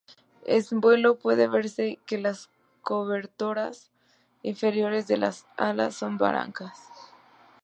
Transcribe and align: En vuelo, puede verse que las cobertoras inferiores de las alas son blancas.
En 0.47 0.79
vuelo, 0.81 1.19
puede 1.19 1.47
verse 1.47 1.99
que 2.07 2.17
las 2.17 2.49
cobertoras 2.81 3.91
inferiores 4.41 5.05
de 5.05 5.17
las 5.17 5.45
alas 5.57 5.93
son 5.93 6.17
blancas. 6.17 6.75